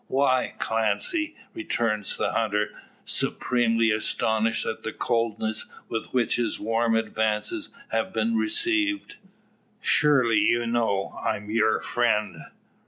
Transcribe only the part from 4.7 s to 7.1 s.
the coldness with which his warm